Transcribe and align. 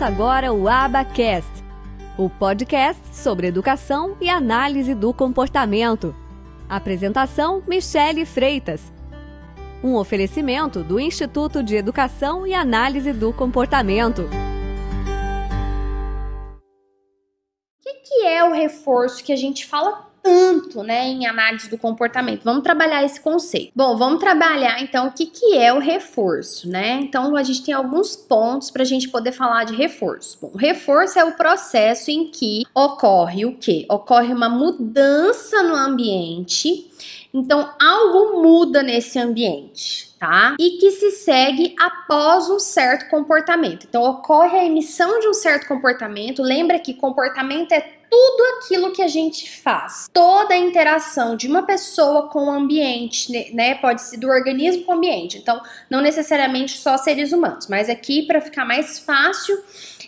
Começa 0.00 0.14
agora 0.14 0.50
o 0.50 0.66
Abacast, 0.66 1.62
o 2.16 2.30
podcast 2.30 3.02
sobre 3.14 3.48
educação 3.48 4.16
e 4.18 4.30
análise 4.30 4.94
do 4.94 5.12
comportamento. 5.12 6.16
Apresentação: 6.66 7.62
Michele 7.68 8.24
Freitas. 8.24 8.90
Um 9.84 9.96
oferecimento 9.96 10.82
do 10.82 10.98
Instituto 10.98 11.62
de 11.62 11.76
Educação 11.76 12.46
e 12.46 12.54
Análise 12.54 13.12
do 13.12 13.30
Comportamento. 13.30 14.22
O 14.22 14.30
que, 17.82 17.92
que 17.92 18.24
é 18.24 18.42
o 18.42 18.54
reforço 18.54 19.22
que 19.22 19.34
a 19.34 19.36
gente 19.36 19.66
fala 19.66 20.09
tanto, 20.22 20.82
né, 20.82 21.08
em 21.08 21.26
análise 21.26 21.68
do 21.68 21.78
comportamento. 21.78 22.42
Vamos 22.44 22.62
trabalhar 22.62 23.04
esse 23.04 23.20
conceito. 23.20 23.72
Bom, 23.74 23.96
vamos 23.96 24.20
trabalhar 24.20 24.80
então 24.80 25.08
o 25.08 25.12
que, 25.12 25.26
que 25.26 25.56
é 25.56 25.72
o 25.72 25.78
reforço, 25.78 26.68
né? 26.68 27.00
Então 27.02 27.36
a 27.36 27.42
gente 27.42 27.62
tem 27.62 27.74
alguns 27.74 28.16
pontos 28.16 28.70
para 28.70 28.82
a 28.82 28.86
gente 28.86 29.08
poder 29.08 29.32
falar 29.32 29.64
de 29.64 29.74
reforço. 29.74 30.38
Bom, 30.40 30.52
reforço 30.56 31.18
é 31.18 31.24
o 31.24 31.32
processo 31.32 32.10
em 32.10 32.26
que 32.26 32.64
ocorre 32.74 33.44
o 33.44 33.56
que? 33.56 33.86
Ocorre 33.88 34.32
uma 34.32 34.48
mudança 34.48 35.62
no 35.62 35.74
ambiente. 35.74 36.90
Então 37.32 37.72
algo 37.80 38.42
muda 38.42 38.82
nesse 38.82 39.18
ambiente. 39.18 40.10
Tá? 40.20 40.54
E 40.60 40.72
que 40.72 40.90
se 40.90 41.12
segue 41.12 41.74
após 41.80 42.50
um 42.50 42.58
certo 42.58 43.08
comportamento. 43.08 43.86
Então, 43.88 44.02
ocorre 44.02 44.58
a 44.58 44.66
emissão 44.66 45.18
de 45.18 45.26
um 45.26 45.32
certo 45.32 45.66
comportamento. 45.66 46.42
Lembra 46.42 46.78
que 46.78 46.92
comportamento 46.92 47.72
é 47.72 47.99
tudo 48.10 48.42
aquilo 48.56 48.92
que 48.92 49.02
a 49.02 49.08
gente 49.08 49.48
faz, 49.48 50.10
toda 50.12 50.52
a 50.52 50.58
interação 50.58 51.36
de 51.36 51.46
uma 51.46 51.62
pessoa 51.62 52.28
com 52.28 52.46
o 52.46 52.50
ambiente, 52.50 53.30
né, 53.30 53.46
né? 53.52 53.74
Pode 53.76 54.02
ser 54.02 54.16
do 54.16 54.28
organismo 54.28 54.84
com 54.84 54.92
o 54.92 54.96
ambiente. 54.96 55.38
Então, 55.38 55.60
não 55.88 56.00
necessariamente 56.00 56.76
só 56.76 56.98
seres 56.98 57.32
humanos, 57.32 57.68
mas 57.68 57.88
aqui 57.88 58.22
para 58.22 58.40
ficar 58.40 58.64
mais 58.64 58.98
fácil 58.98 59.56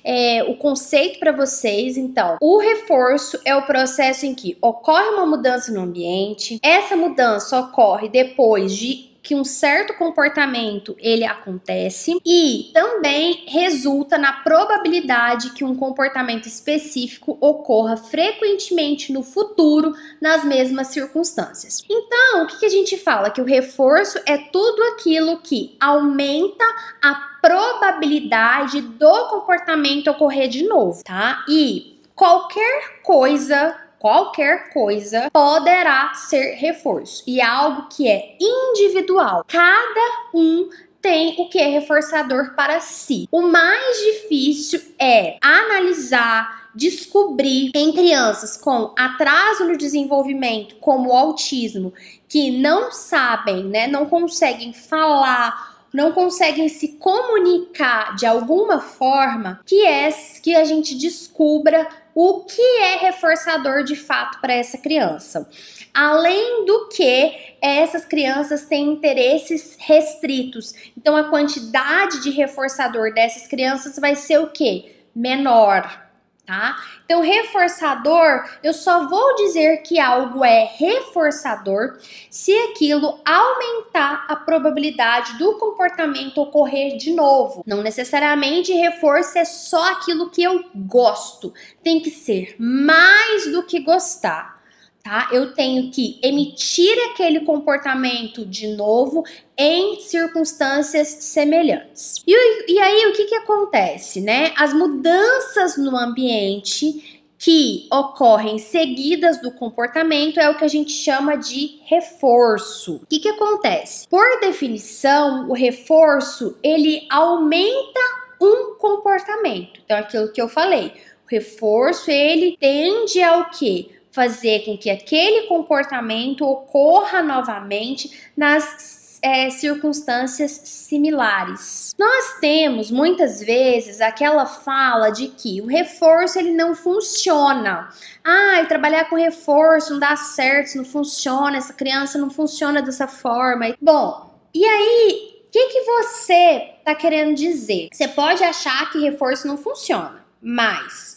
é, 0.04 0.42
o 0.44 0.56
conceito 0.56 1.18
para 1.18 1.32
vocês. 1.32 1.96
Então, 1.96 2.36
o 2.40 2.58
reforço 2.58 3.38
é 3.44 3.54
o 3.54 3.62
processo 3.62 4.26
em 4.26 4.34
que 4.34 4.56
ocorre 4.60 5.08
uma 5.10 5.26
mudança 5.26 5.72
no 5.72 5.82
ambiente. 5.82 6.58
Essa 6.62 6.96
mudança 6.96 7.58
ocorre 7.58 8.08
depois 8.08 8.74
de 8.74 9.11
que 9.22 9.34
um 9.34 9.44
certo 9.44 9.94
comportamento 9.94 10.96
ele 10.98 11.24
acontece 11.24 12.20
e 12.26 12.70
também 12.74 13.44
resulta 13.46 14.18
na 14.18 14.32
probabilidade 14.32 15.50
que 15.50 15.64
um 15.64 15.76
comportamento 15.76 16.46
específico 16.46 17.38
ocorra 17.40 17.96
frequentemente 17.96 19.12
no 19.12 19.22
futuro 19.22 19.94
nas 20.20 20.44
mesmas 20.44 20.88
circunstâncias. 20.88 21.84
Então, 21.88 22.42
o 22.42 22.46
que, 22.46 22.58
que 22.58 22.66
a 22.66 22.70
gente 22.70 22.98
fala? 22.98 23.30
Que 23.30 23.40
o 23.40 23.44
reforço 23.44 24.18
é 24.26 24.36
tudo 24.36 24.82
aquilo 24.94 25.38
que 25.38 25.76
aumenta 25.80 26.64
a 27.02 27.14
probabilidade 27.40 28.80
do 28.80 29.28
comportamento 29.28 30.08
ocorrer 30.08 30.48
de 30.48 30.64
novo, 30.64 31.02
tá? 31.04 31.44
E 31.48 32.00
qualquer 32.14 33.02
coisa 33.02 33.76
qualquer 34.02 34.72
coisa 34.72 35.30
poderá 35.32 36.12
ser 36.14 36.56
reforço 36.56 37.22
e 37.24 37.40
é 37.40 37.44
algo 37.44 37.86
que 37.88 38.08
é 38.08 38.36
individual. 38.40 39.44
Cada 39.46 40.28
um 40.34 40.68
tem 41.00 41.36
o 41.38 41.48
que 41.48 41.58
é 41.58 41.68
reforçador 41.68 42.52
para 42.56 42.80
si. 42.80 43.28
O 43.30 43.42
mais 43.42 43.96
difícil 43.98 44.80
é 44.98 45.36
analisar, 45.40 46.70
descobrir 46.74 47.70
em 47.76 47.92
crianças 47.92 48.56
com 48.56 48.92
atraso 48.98 49.68
no 49.68 49.76
desenvolvimento, 49.76 50.74
como 50.80 51.10
o 51.10 51.16
autismo, 51.16 51.94
que 52.28 52.50
não 52.50 52.90
sabem, 52.90 53.64
né, 53.64 53.86
não 53.86 54.06
conseguem 54.06 54.72
falar, 54.72 55.86
não 55.92 56.10
conseguem 56.10 56.68
se 56.68 56.96
comunicar 56.96 58.16
de 58.16 58.26
alguma 58.26 58.80
forma, 58.80 59.60
que 59.64 59.86
é 59.86 60.10
que 60.42 60.56
a 60.56 60.64
gente 60.64 60.96
descubra 60.96 61.86
o 62.14 62.44
que 62.44 62.62
é 62.78 62.96
reforçador 62.96 63.84
de 63.84 63.96
fato 63.96 64.40
para 64.40 64.52
essa 64.52 64.76
criança. 64.78 65.48
Além 65.94 66.64
do 66.64 66.88
que, 66.88 67.56
essas 67.60 68.04
crianças 68.04 68.66
têm 68.66 68.88
interesses 68.88 69.76
restritos. 69.78 70.74
Então 70.96 71.16
a 71.16 71.30
quantidade 71.30 72.22
de 72.22 72.30
reforçador 72.30 73.14
dessas 73.14 73.46
crianças 73.46 73.98
vai 73.98 74.14
ser 74.16 74.38
o 74.38 74.48
que? 74.48 74.96
Menor 75.14 76.01
tá? 76.46 76.76
Então, 77.04 77.20
reforçador, 77.20 78.48
eu 78.62 78.72
só 78.72 79.08
vou 79.08 79.34
dizer 79.36 79.82
que 79.82 80.00
algo 80.00 80.44
é 80.44 80.64
reforçador 80.64 81.98
se 82.30 82.52
aquilo 82.70 83.20
aumentar 83.24 84.26
a 84.28 84.36
probabilidade 84.36 85.38
do 85.38 85.54
comportamento 85.54 86.38
ocorrer 86.38 86.96
de 86.96 87.12
novo. 87.12 87.62
Não 87.66 87.82
necessariamente 87.82 88.72
reforço 88.72 89.38
é 89.38 89.44
só 89.44 89.92
aquilo 89.92 90.30
que 90.30 90.42
eu 90.42 90.64
gosto, 90.74 91.52
tem 91.82 92.00
que 92.00 92.10
ser 92.10 92.56
mais 92.58 93.50
do 93.50 93.62
que 93.62 93.80
gostar 93.80 94.61
tá? 95.02 95.28
Eu 95.32 95.52
tenho 95.52 95.90
que 95.90 96.18
emitir 96.22 96.96
aquele 97.10 97.40
comportamento 97.40 98.46
de 98.46 98.68
novo 98.68 99.24
em 99.56 100.00
circunstâncias 100.00 101.08
semelhantes. 101.08 102.22
E, 102.26 102.72
e 102.72 102.78
aí 102.78 103.06
o 103.06 103.12
que, 103.12 103.24
que 103.24 103.34
acontece, 103.34 104.20
né? 104.20 104.52
As 104.56 104.72
mudanças 104.72 105.76
no 105.76 105.96
ambiente 105.96 107.22
que 107.42 107.88
ocorrem 107.92 108.56
seguidas 108.60 109.42
do 109.42 109.50
comportamento 109.50 110.38
é 110.38 110.48
o 110.48 110.56
que 110.56 110.64
a 110.64 110.68
gente 110.68 110.92
chama 110.92 111.34
de 111.34 111.80
reforço. 111.86 113.00
O 113.02 113.06
que, 113.06 113.18
que 113.18 113.28
acontece? 113.28 114.06
Por 114.06 114.38
definição, 114.40 115.50
o 115.50 115.52
reforço 115.52 116.56
ele 116.62 117.04
aumenta 117.10 118.00
um 118.40 118.76
comportamento. 118.76 119.80
Então, 119.84 119.98
aquilo 119.98 120.32
que 120.32 120.40
eu 120.40 120.48
falei, 120.48 120.92
o 121.26 121.28
reforço 121.28 122.12
ele 122.12 122.56
tende 122.60 123.20
ao 123.20 123.50
que? 123.50 123.90
Fazer 124.12 124.64
com 124.64 124.76
que 124.76 124.90
aquele 124.90 125.46
comportamento 125.46 126.46
ocorra 126.46 127.22
novamente 127.22 128.30
nas 128.36 129.18
é, 129.22 129.48
circunstâncias 129.50 130.50
similares. 130.64 131.94
Nós 131.96 132.40
temos 132.40 132.90
muitas 132.90 133.40
vezes 133.40 134.00
aquela 134.00 134.44
fala 134.44 135.10
de 135.10 135.28
que 135.28 135.60
o 135.60 135.66
reforço 135.66 136.38
ele 136.38 136.52
não 136.52 136.74
funciona. 136.74 137.88
Ah, 138.24 138.64
trabalhar 138.68 139.08
com 139.08 139.16
reforço 139.16 139.92
não 139.92 140.00
dá 140.00 140.16
certo, 140.16 140.76
não 140.76 140.84
funciona, 140.84 141.56
essa 141.56 141.72
criança 141.72 142.18
não 142.18 142.30
funciona 142.30 142.82
dessa 142.82 143.06
forma. 143.06 143.74
Bom, 143.80 144.32
e 144.52 144.64
aí, 144.64 145.44
o 145.46 145.50
que, 145.52 145.68
que 145.68 145.80
você 145.82 146.74
está 146.78 146.94
querendo 146.94 147.36
dizer? 147.36 147.88
Você 147.92 148.08
pode 148.08 148.42
achar 148.42 148.90
que 148.90 148.98
reforço 148.98 149.46
não 149.46 149.56
funciona, 149.56 150.24
mas 150.42 151.11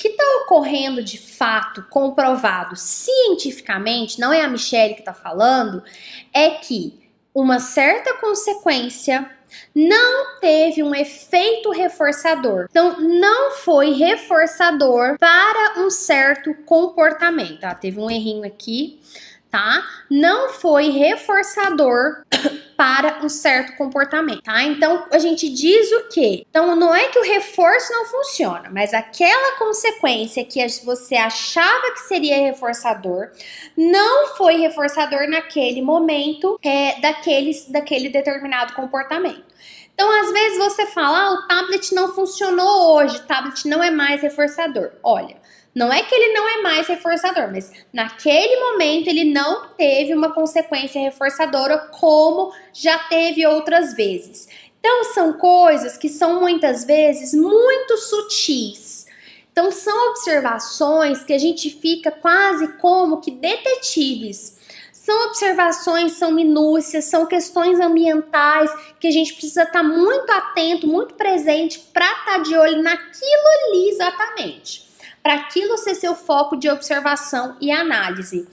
que 0.00 0.08
está 0.08 0.24
ocorrendo 0.42 1.04
de 1.04 1.18
fato, 1.18 1.82
comprovado 1.90 2.74
cientificamente, 2.74 4.18
não 4.18 4.32
é 4.32 4.40
a 4.40 4.48
Michelle 4.48 4.94
que 4.94 5.00
está 5.00 5.12
falando, 5.12 5.84
é 6.32 6.52
que 6.52 6.98
uma 7.34 7.60
certa 7.60 8.14
consequência 8.14 9.30
não 9.74 10.40
teve 10.40 10.82
um 10.82 10.94
efeito 10.94 11.70
reforçador. 11.70 12.66
Então, 12.70 12.98
não 12.98 13.50
foi 13.50 13.92
reforçador 13.92 15.18
para 15.18 15.80
um 15.80 15.90
certo 15.90 16.54
comportamento. 16.64 17.64
Ah, 17.64 17.74
teve 17.74 18.00
um 18.00 18.10
errinho 18.10 18.46
aqui 18.46 19.02
tá? 19.50 19.84
Não 20.08 20.50
foi 20.50 20.90
reforçador 20.90 22.24
para 22.76 23.18
um 23.22 23.28
certo 23.28 23.76
comportamento, 23.76 24.42
tá? 24.42 24.62
Então 24.62 25.06
a 25.10 25.18
gente 25.18 25.48
diz 25.50 25.90
o 25.92 26.08
quê? 26.08 26.46
Então 26.48 26.74
não 26.76 26.94
é 26.94 27.08
que 27.08 27.18
o 27.18 27.22
reforço 27.22 27.92
não 27.92 28.06
funciona, 28.06 28.70
mas 28.70 28.94
aquela 28.94 29.58
consequência 29.58 30.44
que 30.44 30.66
você 30.84 31.16
achava 31.16 31.92
que 31.92 32.00
seria 32.00 32.36
reforçador 32.36 33.30
não 33.76 34.28
foi 34.36 34.56
reforçador 34.56 35.28
naquele 35.28 35.82
momento 35.82 36.58
é, 36.62 37.00
daquele, 37.00 37.52
daquele 37.68 38.08
determinado 38.08 38.72
comportamento. 38.74 39.50
Então, 39.92 40.10
às 40.18 40.32
vezes 40.32 40.56
você 40.56 40.86
fala, 40.86 41.18
ah, 41.18 41.32
o 41.32 41.46
tablet 41.46 41.94
não 41.94 42.14
funcionou 42.14 42.96
hoje, 42.96 43.18
o 43.18 43.26
tablet 43.26 43.68
não 43.68 43.84
é 43.84 43.90
mais 43.90 44.22
reforçador. 44.22 44.92
Olha, 45.02 45.36
não 45.72 45.92
é 45.92 46.02
que 46.02 46.12
ele 46.12 46.34
não 46.34 46.48
é 46.48 46.62
mais 46.62 46.88
reforçador, 46.88 47.48
mas 47.52 47.70
naquele 47.92 48.56
momento 48.58 49.06
ele 49.06 49.24
não 49.24 49.68
teve 49.68 50.12
uma 50.12 50.34
consequência 50.34 51.00
reforçadora 51.00 51.78
como 51.92 52.52
já 52.72 52.98
teve 52.98 53.46
outras 53.46 53.94
vezes. 53.94 54.48
Então 54.80 55.04
são 55.14 55.34
coisas 55.34 55.96
que 55.96 56.08
são 56.08 56.40
muitas 56.40 56.84
vezes 56.84 57.32
muito 57.34 57.96
sutis. 57.98 59.06
Então 59.52 59.70
são 59.70 60.10
observações 60.10 61.22
que 61.22 61.32
a 61.32 61.38
gente 61.38 61.70
fica 61.70 62.10
quase 62.10 62.66
como 62.78 63.20
que 63.20 63.30
detetives. 63.30 64.58
São 64.92 65.28
observações, 65.28 66.12
são 66.12 66.32
minúcias, 66.32 67.04
são 67.04 67.26
questões 67.26 67.78
ambientais 67.78 68.70
que 68.98 69.06
a 69.06 69.10
gente 69.10 69.34
precisa 69.34 69.62
estar 69.62 69.82
muito 69.82 70.30
atento, 70.30 70.86
muito 70.86 71.14
presente 71.14 71.78
para 71.92 72.10
estar 72.12 72.42
de 72.42 72.56
olho 72.56 72.82
naquilo 72.82 73.48
ali 73.68 73.88
exatamente 73.90 74.89
para 75.22 75.34
aquilo 75.34 75.76
ser 75.76 75.94
seu 75.94 76.14
foco 76.14 76.56
de 76.56 76.68
observação 76.68 77.56
e 77.60 77.70
análise. 77.70 78.46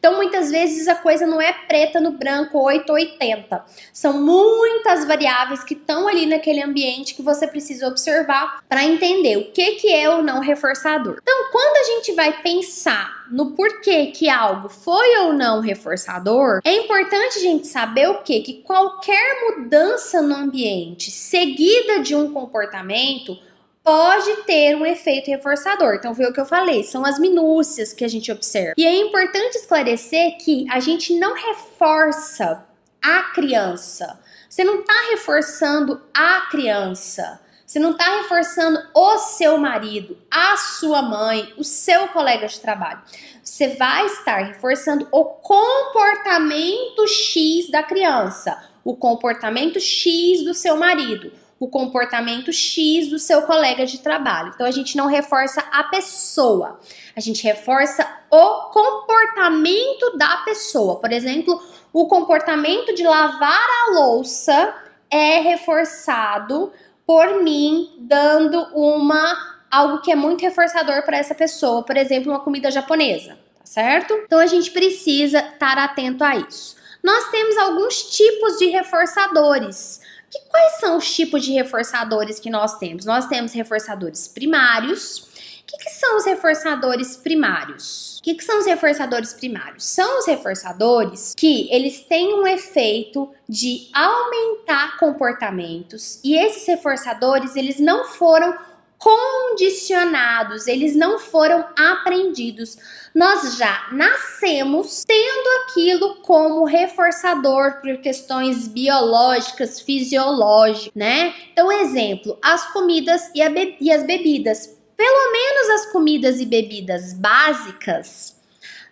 Então, 0.00 0.16
muitas 0.16 0.50
vezes 0.50 0.88
a 0.88 0.94
coisa 0.94 1.26
não 1.26 1.42
é 1.42 1.52
preta 1.52 2.00
no 2.00 2.12
branco 2.12 2.58
880. 2.58 3.62
São 3.92 4.14
muitas 4.14 5.06
variáveis 5.06 5.62
que 5.62 5.74
estão 5.74 6.08
ali 6.08 6.24
naquele 6.24 6.62
ambiente 6.62 7.14
que 7.14 7.20
você 7.20 7.46
precisa 7.46 7.86
observar 7.86 8.64
para 8.66 8.82
entender 8.82 9.36
o 9.36 9.52
que, 9.52 9.72
que 9.72 9.92
é 9.92 10.08
o 10.08 10.22
não 10.22 10.40
reforçador. 10.40 11.18
Então, 11.22 11.50
quando 11.52 11.76
a 11.76 11.84
gente 11.84 12.12
vai 12.14 12.40
pensar 12.42 13.26
no 13.30 13.50
porquê 13.50 14.06
que 14.06 14.30
algo 14.30 14.70
foi 14.70 15.18
ou 15.18 15.34
não 15.34 15.60
reforçador, 15.60 16.60
é 16.64 16.72
importante 16.72 17.36
a 17.36 17.42
gente 17.42 17.66
saber 17.66 18.08
o 18.08 18.22
que 18.22 18.40
que 18.40 18.54
qualquer 18.62 19.50
mudança 19.50 20.22
no 20.22 20.34
ambiente 20.34 21.10
seguida 21.10 21.98
de 21.98 22.16
um 22.16 22.32
comportamento 22.32 23.38
pode 23.82 24.44
ter 24.44 24.76
um 24.76 24.86
efeito 24.86 25.30
reforçador. 25.30 25.94
Então, 25.94 26.14
foi 26.14 26.26
o 26.26 26.32
que 26.32 26.40
eu 26.40 26.46
falei, 26.46 26.82
são 26.82 27.04
as 27.04 27.18
minúcias 27.18 27.92
que 27.92 28.04
a 28.04 28.08
gente 28.08 28.30
observa. 28.30 28.74
E 28.76 28.84
é 28.84 28.94
importante 28.96 29.56
esclarecer 29.56 30.36
que 30.38 30.66
a 30.70 30.80
gente 30.80 31.18
não 31.18 31.34
reforça 31.34 32.64
a 33.02 33.22
criança. 33.34 34.20
Você 34.48 34.64
não 34.64 34.80
está 34.80 35.10
reforçando 35.10 36.00
a 36.12 36.42
criança. 36.50 37.40
Você 37.70 37.78
não 37.78 37.92
está 37.92 38.16
reforçando 38.16 38.80
o 38.92 39.16
seu 39.18 39.56
marido, 39.56 40.18
a 40.28 40.56
sua 40.56 41.02
mãe, 41.02 41.54
o 41.56 41.62
seu 41.62 42.08
colega 42.08 42.48
de 42.48 42.58
trabalho. 42.58 43.00
Você 43.44 43.68
vai 43.76 44.06
estar 44.06 44.38
reforçando 44.38 45.06
o 45.12 45.24
comportamento 45.24 47.06
X 47.06 47.70
da 47.70 47.80
criança, 47.80 48.60
o 48.82 48.96
comportamento 48.96 49.78
X 49.78 50.42
do 50.44 50.52
seu 50.52 50.76
marido, 50.76 51.32
o 51.60 51.68
comportamento 51.68 52.50
X 52.50 53.08
do 53.08 53.18
seu 53.18 53.42
colega 53.42 53.84
de 53.84 53.98
trabalho. 53.98 54.52
Então 54.54 54.66
a 54.66 54.70
gente 54.70 54.96
não 54.96 55.06
reforça 55.06 55.62
a 55.70 55.84
pessoa, 55.84 56.80
a 57.14 57.20
gente 57.20 57.44
reforça 57.44 58.08
o 58.30 58.70
comportamento 58.70 60.16
da 60.16 60.38
pessoa. 60.38 60.98
Por 60.98 61.12
exemplo, 61.12 61.62
o 61.92 62.08
comportamento 62.08 62.94
de 62.94 63.02
lavar 63.02 63.68
a 63.86 63.90
louça 63.92 64.74
é 65.10 65.40
reforçado 65.40 66.72
por 67.06 67.42
mim 67.42 67.94
dando 67.98 68.58
uma 68.72 69.50
algo 69.70 70.00
que 70.00 70.10
é 70.10 70.16
muito 70.16 70.40
reforçador 70.40 71.02
para 71.04 71.18
essa 71.18 71.34
pessoa, 71.34 71.82
por 71.84 71.96
exemplo, 71.96 72.32
uma 72.32 72.40
comida 72.40 72.70
japonesa, 72.70 73.38
tá 73.58 73.64
certo? 73.64 74.14
Então 74.24 74.38
a 74.38 74.46
gente 74.46 74.70
precisa 74.70 75.38
estar 75.38 75.76
atento 75.78 76.24
a 76.24 76.36
isso. 76.36 76.76
Nós 77.04 77.30
temos 77.30 77.56
alguns 77.56 78.02
tipos 78.10 78.58
de 78.58 78.66
reforçadores. 78.66 80.00
Que, 80.30 80.38
quais 80.48 80.78
são 80.78 80.96
os 80.96 81.12
tipos 81.12 81.42
de 81.42 81.52
reforçadores 81.52 82.38
que 82.38 82.48
nós 82.48 82.78
temos? 82.78 83.04
Nós 83.04 83.26
temos 83.26 83.52
reforçadores 83.52 84.28
primários. 84.28 85.18
O 85.18 85.66
que, 85.66 85.76
que 85.76 85.90
são 85.90 86.16
os 86.16 86.24
reforçadores 86.24 87.16
primários? 87.16 88.18
O 88.18 88.22
que, 88.22 88.34
que, 88.34 88.44
são 88.44 88.58
os 88.58 88.66
reforçadores 88.66 89.32
primários? 89.32 89.84
São 89.84 90.18
os 90.18 90.26
reforçadores 90.26 91.34
que 91.36 91.72
eles 91.72 92.00
têm 92.02 92.34
um 92.34 92.46
efeito 92.46 93.30
de 93.48 93.88
aumentar 93.92 94.98
comportamentos 94.98 96.20
e 96.22 96.36
esses 96.36 96.66
reforçadores 96.66 97.56
eles 97.56 97.80
não 97.80 98.04
foram 98.04 98.56
condicionados, 99.00 100.66
eles 100.66 100.94
não 100.94 101.18
foram 101.18 101.66
aprendidos. 101.76 102.76
Nós 103.14 103.56
já 103.56 103.88
nascemos 103.92 105.04
tendo 105.04 105.48
aquilo 105.64 106.16
como 106.16 106.64
reforçador 106.64 107.80
por 107.80 107.96
questões 107.98 108.68
biológicas, 108.68 109.80
fisiológicas, 109.80 110.92
né? 110.94 111.34
Então, 111.52 111.72
exemplo, 111.72 112.38
as 112.42 112.72
comidas 112.72 113.30
e, 113.34 113.48
be 113.48 113.76
e 113.80 113.92
as 113.92 114.04
bebidas 114.04 114.80
pelo 115.00 115.32
menos 115.32 115.70
as 115.70 115.92
comidas 115.92 116.40
e 116.40 116.44
bebidas 116.44 117.14
básicas, 117.14 118.36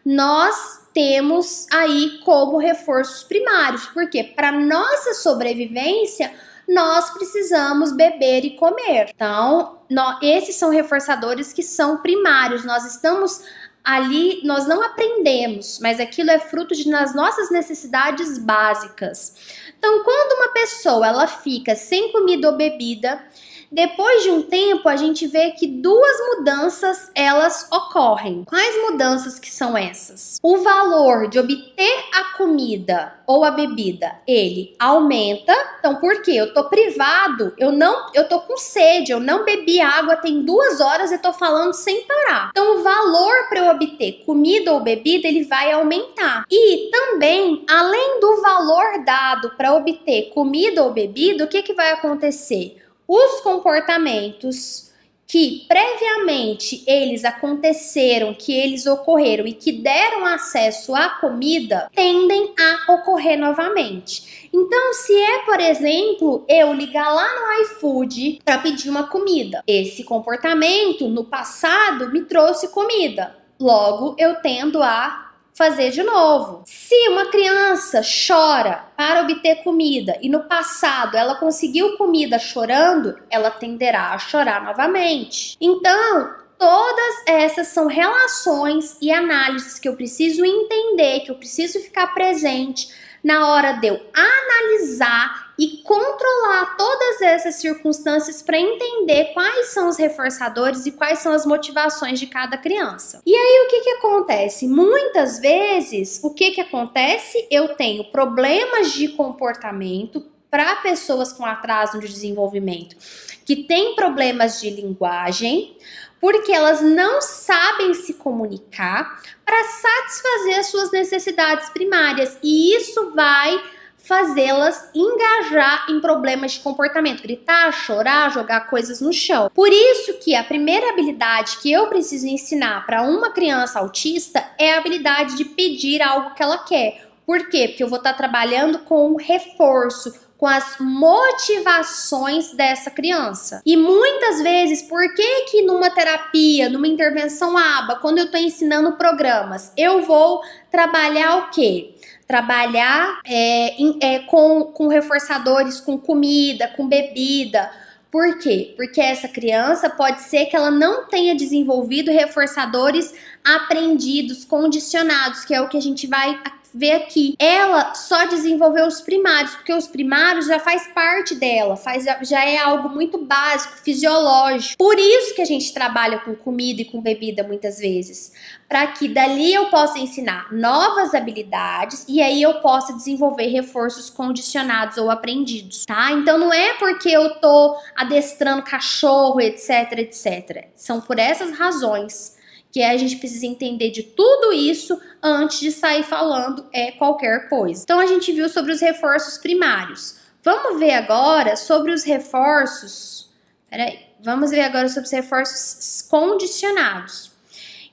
nós 0.03 0.88
temos 0.94 1.67
aí 1.70 2.23
como 2.25 2.56
reforços 2.56 3.25
primários, 3.25 3.85
porque 3.88 4.25
para 4.25 4.50
nossa 4.50 5.12
sobrevivência 5.12 6.32
nós 6.67 7.11
precisamos 7.11 7.93
beber 7.93 8.43
e 8.47 8.56
comer. 8.56 9.11
Então, 9.15 9.81
esses 10.23 10.56
são 10.56 10.70
reforçadores 10.70 11.53
que 11.53 11.62
são 11.62 11.99
primários. 11.99 12.65
Nós 12.65 12.87
estamos 12.87 13.43
ali, 13.84 14.40
nós 14.44 14.66
não 14.66 14.82
aprendemos, 14.82 15.78
mas 15.80 15.98
aquilo 15.98 16.30
é 16.30 16.38
fruto 16.38 16.75
de 16.75 16.88
nas 16.88 17.14
nossas 17.14 17.50
necessidades 17.50 18.38
básicas. 18.38 19.34
Então, 19.78 20.02
quando 20.02 20.38
uma 20.38 20.52
pessoa 20.52 21.06
ela 21.06 21.26
fica 21.26 21.75
sem 21.75 22.10
comida 22.12 22.50
ou 22.50 22.56
bebida, 22.56 23.22
depois 23.70 24.23
de 24.23 24.31
um 24.31 24.43
tempo, 24.43 24.88
a 24.88 24.97
gente 24.97 25.26
vê 25.26 25.50
que 25.50 25.67
duas 25.67 26.17
mudanças 26.35 27.11
elas 27.15 27.69
ocorrem. 27.70 28.44
Quais 28.44 28.91
mudanças 28.91 29.38
que 29.38 29.50
são 29.50 29.76
essas? 29.76 30.38
O 30.43 30.59
valor 30.59 31.29
de 31.29 31.38
obter 31.38 32.05
a 32.15 32.37
comida 32.37 33.15
ou 33.26 33.44
a 33.44 33.50
bebida, 33.50 34.17
ele 34.26 34.75
aumenta. 34.79 35.55
Então, 35.79 35.97
por 35.97 36.23
quê? 36.23 36.32
Eu 36.32 36.55
tô 36.55 36.65
privado, 36.65 37.53
eu 37.59 37.70
não, 37.70 38.11
eu 38.15 38.26
tô 38.26 38.41
com 38.41 38.56
sede, 38.56 39.12
eu 39.12 39.20
não 39.20 39.44
bebi 39.44 39.81
água 39.81 40.17
tem 40.17 40.43
duas 40.43 40.81
horas 40.81 41.12
e 41.12 41.19
tô 41.19 41.32
falando 41.32 41.75
sem 41.75 42.03
parar. 42.03 42.49
Então, 42.50 42.79
o 42.79 42.82
valor 42.82 43.49
para 43.49 43.61
eu 43.61 43.70
obter 43.70 44.25
comida 44.25 44.73
ou 44.73 44.81
bebida, 44.81 45.29
ele 45.29 45.44
vai 45.44 45.73
aumentar. 45.73 46.44
E 46.50 46.91
também, 46.91 47.65
além 47.69 48.20
do 48.20 48.41
valor 48.41 49.05
dado 49.05 49.50
para 49.50 49.75
obter 49.75 50.31
comida 50.31 50.82
ou 50.82 50.93
bebida, 50.93 51.44
o 51.44 51.49
que 51.49 51.62
que 51.62 51.75
vai 51.75 51.93
acontecer? 51.93 52.76
Os 53.08 53.40
comportamentos 53.40 54.88
que 55.26 55.66
previamente 55.69 56.82
eles 56.87 57.22
aconteceram, 57.22 58.32
que 58.32 58.52
eles 58.52 58.87
ocorreram 58.87 59.46
e 59.46 59.52
que 59.52 59.72
deram 59.72 60.25
acesso 60.25 60.94
à 60.94 61.10
comida, 61.10 61.90
tendem 61.94 62.55
a 62.58 62.93
ocorrer 62.94 63.38
novamente. 63.38 64.49
Então, 64.52 64.94
se 64.94 65.14
é, 65.14 65.38
por 65.40 65.60
exemplo, 65.60 66.46
eu 66.49 66.72
ligar 66.72 67.12
lá 67.12 67.28
no 67.38 67.62
iFood 67.62 68.40
para 68.43 68.56
pedir 68.58 68.88
uma 68.88 69.08
comida, 69.08 69.62
esse 69.66 70.02
comportamento 70.02 71.06
no 71.08 71.25
passado 71.25 72.10
me 72.10 72.22
trouxe 72.22 72.69
comida. 72.69 73.37
Logo, 73.60 74.16
eu 74.19 74.37
tendo 74.37 74.82
a 74.82 75.27
fazer 75.58 75.90
de 75.90 76.05
novo. 76.05 76.62
Se 76.64 76.94
uma 77.08 77.26
criança 77.26 78.00
chora 78.00 78.84
para 78.96 79.22
obter 79.22 79.56
comida 79.64 80.16
e 80.22 80.28
no 80.28 80.44
passado 80.44 81.16
ela 81.16 81.34
conseguiu 81.34 81.96
comida 81.96 82.38
chorando, 82.38 83.19
ela 83.28 83.50
tenderá 83.50 84.12
a 84.14 84.19
chorar 84.19 84.62
novamente. 84.62 85.56
Então, 85.60 86.32
todas 86.56 87.26
essas 87.26 87.67
são 87.69 87.88
relações 87.88 88.96
e 89.03 89.10
análises 89.10 89.81
que 89.81 89.88
eu 89.88 89.96
preciso 89.96 90.44
entender, 90.44 91.20
que 91.20 91.31
eu 91.32 91.34
preciso 91.34 91.81
ficar 91.81 92.15
presente 92.15 92.88
na 93.22 93.48
hora 93.48 93.72
de 93.72 93.89
eu 93.89 94.01
analisar 94.15 95.48
e 95.58 95.79
controlar 95.79 96.77
todas 96.77 97.20
essas 97.20 97.56
circunstâncias 97.56 98.41
para 98.43 98.58
entender 98.58 99.32
quais 99.34 99.69
são 99.69 99.89
os 99.89 99.96
reforçadores 99.96 100.87
e 100.87 100.93
quais 100.93 101.19
são 101.19 101.32
as 101.32 101.44
motivações 101.44 102.20
de 102.20 102.29
cada 102.29 102.56
criança. 102.56 103.20
E 103.27 103.34
aí 103.34 103.67
o 103.67 103.69
que 103.69 103.81
que 103.81 103.91
acontece? 103.91 104.69
Muitas 104.69 105.41
vezes, 105.41 106.20
o 106.22 106.32
que 106.32 106.53
que 106.53 106.60
acontece? 106.60 107.46
Eu 107.51 107.75
tenho 107.75 108.05
problemas 108.13 108.93
de 108.93 109.08
comportamento 109.08 110.25
para 110.48 110.77
pessoas 110.77 111.32
com 111.32 111.44
atraso 111.44 111.98
de 111.98 112.08
desenvolvimento 112.08 112.96
que 113.44 113.56
têm 113.56 113.94
problemas 113.94 114.60
de 114.60 114.69
linguagem, 114.69 115.75
porque 116.20 116.53
elas 116.53 116.81
não 116.81 117.20
sabem 117.20 117.94
se 117.94 118.15
comunicar 118.15 119.20
para 119.44 119.65
satisfazer 119.65 120.58
as 120.58 120.67
suas 120.67 120.91
necessidades 120.91 121.70
primárias 121.70 122.37
e 122.43 122.77
isso 122.77 123.13
vai 123.15 123.60
fazê-las 124.08 124.89
engajar 124.94 125.84
em 125.91 126.01
problemas 126.01 126.53
de 126.53 126.60
comportamento, 126.60 127.22
gritar, 127.22 127.70
chorar, 127.72 128.32
jogar 128.32 128.70
coisas 128.70 129.03
no 129.03 129.13
chão. 129.13 129.51
Por 129.55 129.69
isso 129.69 130.15
que 130.15 130.34
a 130.34 130.43
primeira 130.43 130.89
habilidade 130.89 131.58
que 131.58 131.70
eu 131.70 131.89
preciso 131.89 132.27
ensinar 132.27 132.87
para 132.87 133.03
uma 133.03 133.31
criança 133.31 133.79
autista 133.79 134.43
é 134.58 134.72
a 134.72 134.79
habilidade 134.79 135.37
de 135.37 135.44
pedir 135.44 136.01
algo 136.01 136.34
que 136.34 136.43
ela 136.43 136.56
quer. 136.56 137.06
Por 137.27 137.51
quê? 137.51 137.69
Porque 137.69 137.84
eu 137.84 137.89
vou 137.89 137.98
estar 137.98 138.15
trabalhando 138.15 138.79
com 138.79 139.13
o 139.13 139.19
reforço, 139.19 140.15
com 140.38 140.46
as 140.46 140.76
motivações 140.78 142.52
dessa 142.52 142.92
criança. 142.92 143.60
E 143.66 143.76
muitas 143.76 144.40
vezes, 144.40 144.82
por 144.82 145.12
que 145.14 145.42
que 145.46 145.62
numa 145.62 145.90
terapia, 145.90 146.70
numa 146.70 146.86
intervenção 146.86 147.58
ABA, 147.58 147.96
quando 147.96 148.18
eu 148.18 148.26
estou 148.26 148.40
ensinando 148.40 148.92
programas, 148.92 149.72
eu 149.76 150.02
vou 150.02 150.40
trabalhar 150.70 151.38
o 151.38 151.50
quê? 151.50 151.96
Trabalhar 152.26 153.20
é, 153.26 153.74
é, 154.00 154.18
com, 154.20 154.62
com 154.72 154.86
reforçadores, 154.86 155.80
com 155.80 155.98
comida, 155.98 156.68
com 156.68 156.86
bebida. 156.86 157.68
Por 158.08 158.38
quê? 158.38 158.74
Porque 158.76 159.00
essa 159.00 159.26
criança 159.26 159.90
pode 159.90 160.22
ser 160.22 160.46
que 160.46 160.54
ela 160.54 160.70
não 160.70 161.08
tenha 161.08 161.34
desenvolvido 161.34 162.12
reforçadores 162.12 163.12
aprendidos, 163.44 164.44
condicionados, 164.44 165.44
que 165.44 165.52
é 165.52 165.60
o 165.60 165.68
que 165.68 165.76
a 165.76 165.82
gente 165.82 166.06
vai 166.06 166.40
ver 166.72 166.93
aqui. 166.93 167.34
Ela 167.39 167.94
só 167.94 168.27
desenvolveu 168.27 168.87
os 168.87 169.01
primários, 169.01 169.55
porque 169.55 169.72
os 169.72 169.87
primários 169.87 170.46
já 170.46 170.58
faz 170.58 170.87
parte 170.89 171.34
dela, 171.34 171.77
faz, 171.77 172.05
já 172.22 172.44
é 172.44 172.58
algo 172.58 172.89
muito 172.89 173.19
básico, 173.19 173.79
fisiológico. 173.82 174.77
Por 174.77 174.98
isso 174.98 175.34
que 175.34 175.43
a 175.43 175.46
gente 175.46 175.72
trabalha 175.72 176.19
com 176.20 176.34
comida 176.34 176.82
e 176.82 176.84
com 176.84 177.01
bebida 177.01 177.43
muitas 177.43 177.79
vezes, 177.79 178.32
para 178.69 178.87
que 178.89 179.08
dali 179.08 179.53
eu 179.53 179.67
possa 179.67 179.98
ensinar 179.98 180.53
novas 180.53 181.15
habilidades 181.15 182.05
e 182.08 182.20
aí 182.20 182.43
eu 182.43 182.55
possa 182.60 182.93
desenvolver 182.93 183.48
reforços 183.48 184.10
condicionados 184.10 184.98
ou 184.98 185.10
aprendidos, 185.10 185.84
tá? 185.84 186.13
Então 186.13 186.39
não 186.39 186.53
é 186.53 186.75
porque 186.75 187.08
eu 187.08 187.37
tô 187.37 187.77
adestrando 187.96 188.63
cachorro, 188.63 189.41
etc, 189.41 189.93
etc. 189.98 190.69
São 190.75 191.01
por 191.01 191.19
essas 191.19 191.56
razões 191.58 192.37
que 192.79 192.85
a 192.85 192.97
gente 192.97 193.17
precisa 193.17 193.44
entender 193.44 193.91
de 193.91 194.05
tudo 194.05 194.53
isso 194.53 195.01
antes 195.20 195.58
de 195.58 195.73
sair 195.73 196.05
falando 196.05 196.65
é 196.73 196.93
qualquer 196.93 197.49
coisa. 197.49 197.82
Então 197.82 197.99
a 197.99 198.06
gente 198.06 198.31
viu 198.31 198.49
sobre 198.49 198.70
os 198.70 198.81
reforços 198.81 199.37
primários. 199.37 200.15
Vamos 200.44 200.79
ver 200.79 200.93
agora 200.93 201.56
sobre 201.56 201.91
os 201.91 202.05
reforços. 202.05 203.29
Peraí, 203.69 203.99
vamos 204.20 204.53
ver 204.53 204.61
agora 204.61 204.89
sobre 204.89 205.06
os 205.06 205.11
reforços 205.11 206.03
condicionados. 206.03 207.32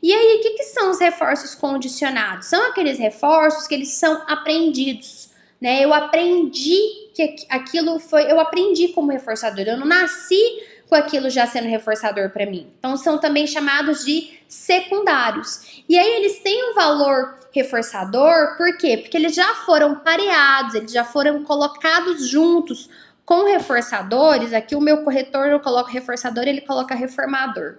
E 0.03 0.13
aí, 0.13 0.37
o 0.37 0.41
que, 0.43 0.51
que 0.51 0.63
são 0.65 0.91
os 0.91 0.99
reforços 0.99 1.55
condicionados? 1.55 2.45
São 2.45 2.69
aqueles 2.69 2.99
reforços 2.99 3.65
que 3.65 3.73
eles 3.73 3.89
são 3.89 4.21
aprendidos, 4.27 5.31
né? 5.59 5.83
Eu 5.83 5.95
aprendi 5.95 7.09
que 7.15 7.47
aquilo 7.49 7.97
foi, 7.97 8.31
eu 8.31 8.39
aprendi 8.39 8.89
como 8.89 9.11
reforçador. 9.11 9.65
Eu 9.65 9.77
não 9.77 9.87
nasci 9.87 10.61
com 10.87 10.95
aquilo 10.95 11.29
já 11.29 11.47
sendo 11.47 11.67
reforçador 11.67 12.29
para 12.29 12.45
mim. 12.45 12.67
Então 12.79 12.95
são 12.97 13.17
também 13.17 13.47
chamados 13.47 14.03
de 14.05 14.39
secundários. 14.47 15.83
E 15.89 15.97
aí 15.97 16.13
eles 16.15 16.39
têm 16.39 16.71
um 16.71 16.73
valor 16.75 17.39
reforçador, 17.51 18.57
por 18.57 18.77
quê? 18.77 18.97
Porque 18.97 19.17
eles 19.17 19.33
já 19.33 19.55
foram 19.65 19.95
pareados, 19.95 20.75
eles 20.75 20.91
já 20.91 21.03
foram 21.03 21.43
colocados 21.43 22.27
juntos 22.27 22.89
com 23.25 23.45
reforçadores, 23.45 24.53
aqui 24.53 24.75
o 24.75 24.81
meu 24.81 25.03
corretor 25.03 25.49
não 25.49 25.59
coloca 25.59 25.91
reforçador, 25.91 26.43
ele 26.43 26.61
coloca 26.61 26.93
reformador. 26.93 27.77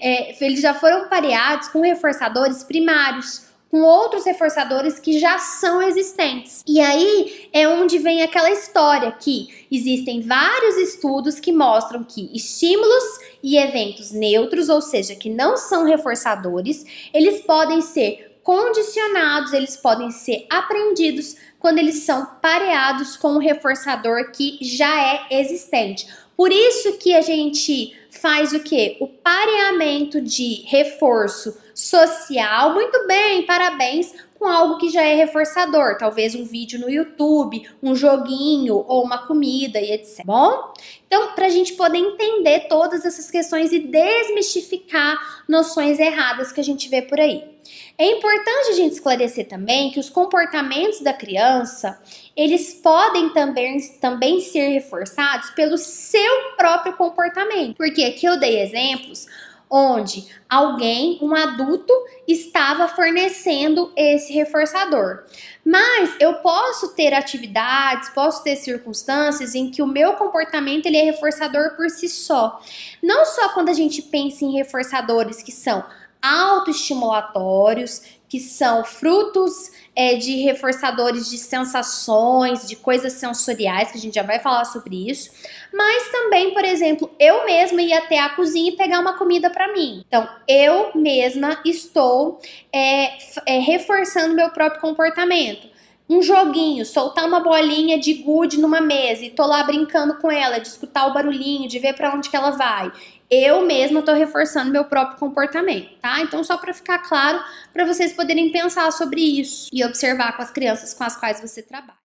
É, 0.00 0.44
eles 0.44 0.60
já 0.60 0.74
foram 0.74 1.08
pareados 1.08 1.68
com 1.68 1.80
reforçadores 1.80 2.62
primários 2.62 3.46
com 3.76 3.82
outros 3.82 4.24
reforçadores 4.24 4.98
que 4.98 5.18
já 5.18 5.38
são 5.38 5.82
existentes. 5.82 6.62
E 6.66 6.80
aí 6.80 7.50
é 7.52 7.68
onde 7.68 7.98
vem 7.98 8.22
aquela 8.22 8.50
história 8.50 9.12
que 9.12 9.66
existem 9.70 10.22
vários 10.22 10.78
estudos 10.78 11.38
que 11.38 11.52
mostram 11.52 12.02
que 12.02 12.30
estímulos 12.34 13.04
e 13.42 13.58
eventos 13.58 14.12
neutros, 14.12 14.70
ou 14.70 14.80
seja, 14.80 15.14
que 15.14 15.28
não 15.28 15.58
são 15.58 15.84
reforçadores, 15.84 16.86
eles 17.12 17.42
podem 17.42 17.82
ser 17.82 18.38
condicionados, 18.42 19.52
eles 19.52 19.76
podem 19.76 20.10
ser 20.10 20.46
aprendidos 20.48 21.36
quando 21.58 21.78
eles 21.78 21.96
são 21.96 22.24
pareados 22.40 23.14
com 23.14 23.32
um 23.32 23.38
reforçador 23.38 24.32
que 24.32 24.56
já 24.62 25.02
é 25.02 25.40
existente. 25.42 26.06
Por 26.34 26.50
isso 26.50 26.96
que 26.96 27.14
a 27.14 27.20
gente 27.20 27.94
faz 28.16 28.52
o 28.52 28.60
que? 28.60 28.96
O 29.00 29.06
pareamento 29.06 30.20
de 30.20 30.62
reforço 30.66 31.56
social. 31.74 32.72
Muito 32.74 33.06
bem, 33.06 33.44
parabéns 33.44 34.12
com 34.38 34.46
algo 34.46 34.78
que 34.78 34.90
já 34.90 35.02
é 35.02 35.14
reforçador, 35.14 35.96
talvez 35.98 36.34
um 36.34 36.44
vídeo 36.44 36.78
no 36.78 36.90
YouTube, 36.90 37.68
um 37.82 37.94
joguinho 37.94 38.84
ou 38.86 39.02
uma 39.02 39.26
comida 39.26 39.80
e 39.80 39.92
etc. 39.92 40.24
Bom, 40.24 40.72
então 41.06 41.32
para 41.32 41.46
a 41.46 41.50
gente 41.50 41.72
poder 41.74 41.98
entender 41.98 42.68
todas 42.68 43.04
essas 43.04 43.30
questões 43.30 43.72
e 43.72 43.78
desmistificar 43.78 45.42
noções 45.48 45.98
erradas 45.98 46.52
que 46.52 46.60
a 46.60 46.64
gente 46.64 46.88
vê 46.88 47.02
por 47.02 47.18
aí. 47.18 47.56
É 47.98 48.06
importante 48.10 48.70
a 48.70 48.74
gente 48.74 48.92
esclarecer 48.92 49.48
também 49.48 49.90
que 49.90 49.98
os 49.98 50.10
comportamentos 50.10 51.00
da 51.00 51.12
criança, 51.12 52.00
eles 52.36 52.74
podem 52.74 53.30
também, 53.30 53.80
também 54.00 54.40
ser 54.40 54.68
reforçados 54.68 55.50
pelo 55.50 55.78
seu 55.78 56.52
próprio 56.56 56.94
comportamento. 56.94 57.76
Porque 57.76 58.04
aqui 58.04 58.26
eu 58.26 58.38
dei 58.38 58.60
exemplos 58.60 59.26
onde 59.68 60.28
alguém, 60.48 61.18
um 61.20 61.34
adulto, 61.34 61.92
estava 62.26 62.86
fornecendo 62.86 63.92
esse 63.96 64.32
reforçador. 64.32 65.24
Mas 65.64 66.14
eu 66.20 66.34
posso 66.34 66.94
ter 66.94 67.12
atividades, 67.12 68.08
posso 68.10 68.44
ter 68.44 68.54
circunstâncias 68.56 69.54
em 69.54 69.70
que 69.70 69.82
o 69.82 69.86
meu 69.86 70.12
comportamento 70.12 70.86
ele 70.86 70.98
é 70.98 71.02
reforçador 71.02 71.74
por 71.74 71.90
si 71.90 72.08
só. 72.08 72.60
Não 73.02 73.24
só 73.24 73.48
quando 73.48 73.70
a 73.70 73.74
gente 73.74 74.02
pensa 74.02 74.44
em 74.44 74.52
reforçadores 74.52 75.42
que 75.42 75.50
são 75.50 75.84
autoestimulatórios, 76.22 78.02
que 78.28 78.38
são 78.40 78.84
frutos 78.84 79.70
é, 79.96 80.14
de 80.14 80.42
reforçadores 80.42 81.30
de 81.30 81.38
sensações, 81.38 82.68
de 82.68 82.76
coisas 82.76 83.14
sensoriais, 83.14 83.90
que 83.90 83.96
a 83.96 84.00
gente 84.00 84.14
já 84.14 84.22
vai 84.22 84.38
falar 84.38 84.66
sobre 84.66 85.10
isso, 85.10 85.30
mas 85.72 86.08
também, 86.10 86.52
por 86.52 86.64
exemplo, 86.64 87.10
eu 87.18 87.46
mesma 87.46 87.80
ir 87.80 87.94
até 87.94 88.20
a 88.20 88.28
cozinha 88.28 88.70
e 88.70 88.76
pegar 88.76 89.00
uma 89.00 89.16
comida 89.16 89.48
para 89.48 89.72
mim. 89.72 90.04
Então, 90.06 90.28
eu 90.46 90.90
mesma 90.94 91.58
estou 91.64 92.38
é, 92.70 93.16
é, 93.46 93.58
reforçando 93.58 94.34
meu 94.34 94.50
próprio 94.50 94.82
comportamento. 94.82 95.74
Um 96.08 96.22
joguinho, 96.22 96.86
soltar 96.86 97.26
uma 97.26 97.40
bolinha 97.40 97.98
de 97.98 98.14
gude 98.14 98.60
numa 98.60 98.80
mesa 98.80 99.24
e 99.24 99.30
tô 99.30 99.44
lá 99.44 99.64
brincando 99.64 100.14
com 100.18 100.30
ela, 100.30 100.60
de 100.60 100.68
escutar 100.68 101.06
o 101.06 101.12
barulhinho, 101.12 101.68
de 101.68 101.80
ver 101.80 101.94
para 101.94 102.14
onde 102.14 102.30
que 102.30 102.36
ela 102.36 102.50
vai 102.50 102.92
eu 103.30 103.66
mesma 103.66 104.00
estou 104.00 104.14
reforçando 104.14 104.70
meu 104.70 104.84
próprio 104.84 105.18
comportamento, 105.18 105.98
tá? 106.00 106.20
Então, 106.20 106.42
só 106.44 106.56
para 106.56 106.72
ficar 106.72 106.98
claro, 106.98 107.42
para 107.72 107.84
vocês 107.84 108.12
poderem 108.12 108.52
pensar 108.52 108.90
sobre 108.92 109.20
isso 109.20 109.68
e 109.72 109.84
observar 109.84 110.36
com 110.36 110.42
as 110.42 110.50
crianças 110.50 110.94
com 110.94 111.04
as 111.04 111.16
quais 111.16 111.40
você 111.40 111.62
trabalha. 111.62 111.96